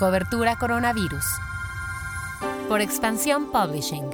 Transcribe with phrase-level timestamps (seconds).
[0.00, 1.26] Cobertura Coronavirus.
[2.70, 4.08] Por Expansión Publishing.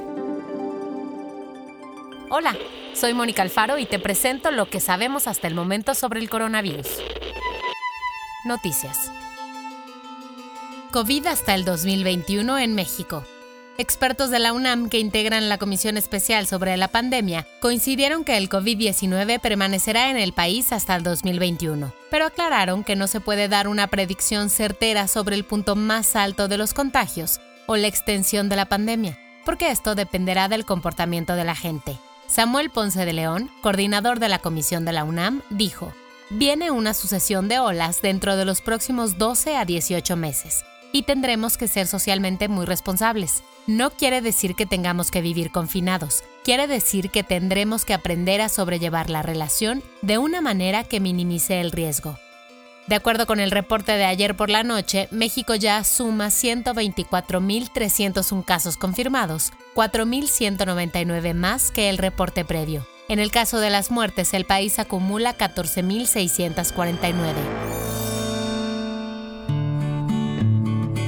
[2.29, 2.57] Hola,
[2.93, 6.89] soy Mónica Alfaro y te presento lo que sabemos hasta el momento sobre el coronavirus.
[8.47, 9.13] Noticias.
[10.91, 13.23] COVID hasta el 2021 en México.
[13.79, 18.49] Expertos de la UNAM que integran la Comisión Especial sobre la Pandemia coincidieron que el
[18.49, 23.69] COVID-19 permanecerá en el país hasta el 2021, pero aclararon que no se puede dar
[23.69, 28.57] una predicción certera sobre el punto más alto de los contagios o la extensión de
[28.57, 31.99] la pandemia, porque esto dependerá del comportamiento de la gente.
[32.29, 35.93] Samuel Ponce de León, coordinador de la Comisión de la UNAM, dijo,
[36.31, 41.57] Viene una sucesión de olas dentro de los próximos 12 a 18 meses y tendremos
[41.57, 43.43] que ser socialmente muy responsables.
[43.67, 48.49] No quiere decir que tengamos que vivir confinados, quiere decir que tendremos que aprender a
[48.49, 52.17] sobrellevar la relación de una manera que minimice el riesgo.
[52.87, 58.77] De acuerdo con el reporte de ayer por la noche, México ya suma 124.301 casos
[58.77, 62.87] confirmados, 4.199 más que el reporte previo.
[63.09, 67.76] En el caso de las muertes, el país acumula 14.649.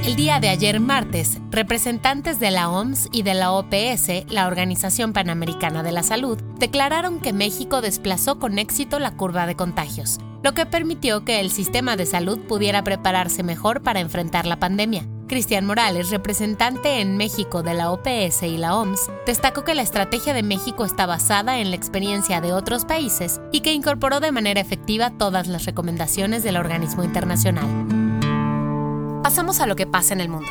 [0.09, 5.13] El día de ayer martes, representantes de la OMS y de la OPS, la Organización
[5.13, 10.55] Panamericana de la Salud, declararon que México desplazó con éxito la curva de contagios, lo
[10.55, 15.05] que permitió que el sistema de salud pudiera prepararse mejor para enfrentar la pandemia.
[15.27, 20.33] Cristian Morales, representante en México de la OPS y la OMS, destacó que la estrategia
[20.33, 24.59] de México está basada en la experiencia de otros países y que incorporó de manera
[24.59, 28.08] efectiva todas las recomendaciones del organismo internacional.
[29.23, 30.49] Pasamos a lo que pasa en el mundo.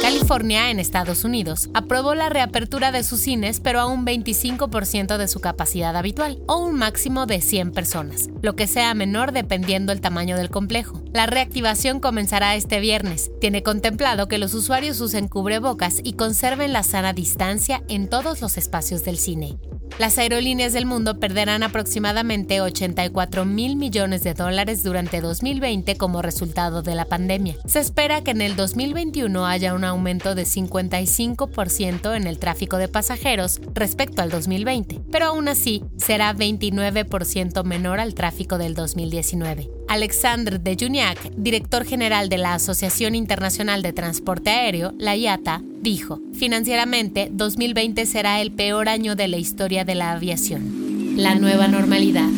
[0.00, 5.28] California, en Estados Unidos, aprobó la reapertura de sus cines, pero a un 25% de
[5.28, 10.00] su capacidad habitual, o un máximo de 100 personas, lo que sea menor dependiendo el
[10.00, 11.00] tamaño del complejo.
[11.12, 13.30] La reactivación comenzará este viernes.
[13.40, 18.58] Tiene contemplado que los usuarios usen cubrebocas y conserven la sana distancia en todos los
[18.58, 19.58] espacios del cine.
[19.98, 26.82] Las aerolíneas del mundo perderán aproximadamente 84 mil millones de dólares durante 2020 como resultado
[26.82, 27.56] de la pandemia.
[27.66, 32.88] Se espera que en el 2021 haya un aumento de 55% en el tráfico de
[32.88, 39.81] pasajeros respecto al 2020, pero aún así será 29% menor al tráfico del 2019.
[39.92, 46.18] Alexandre de Juniac, director general de la Asociación Internacional de Transporte Aéreo, la IATA, dijo,
[46.32, 51.18] financieramente 2020 será el peor año de la historia de la aviación.
[51.18, 52.30] La nueva normalidad.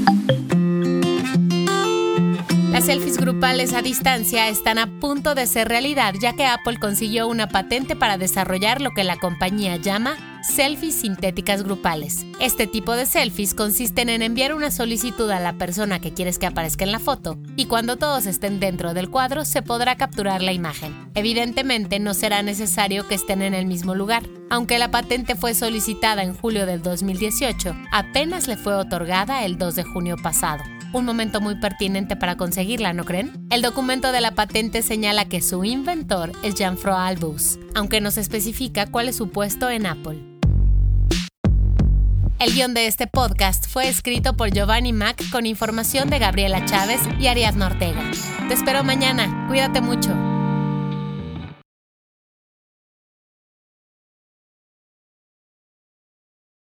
[2.74, 7.28] Las selfies grupales a distancia están a punto de ser realidad ya que Apple consiguió
[7.28, 12.26] una patente para desarrollar lo que la compañía llama selfies sintéticas grupales.
[12.40, 16.46] Este tipo de selfies consisten en enviar una solicitud a la persona que quieres que
[16.46, 20.52] aparezca en la foto y cuando todos estén dentro del cuadro se podrá capturar la
[20.52, 21.12] imagen.
[21.14, 24.24] Evidentemente no será necesario que estén en el mismo lugar.
[24.50, 29.76] Aunque la patente fue solicitada en julio del 2018, apenas le fue otorgada el 2
[29.76, 30.64] de junio pasado
[30.98, 33.46] un momento muy pertinente para conseguirla, ¿no creen?
[33.50, 38.20] El documento de la patente señala que su inventor es Jean-François Albus, aunque no se
[38.20, 40.20] especifica cuál es su puesto en Apple.
[42.38, 47.00] El guion de este podcast fue escrito por Giovanni Mac con información de Gabriela Chávez
[47.18, 48.10] y Ariadna Ortega.
[48.48, 49.46] Te espero mañana.
[49.48, 50.33] Cuídate mucho.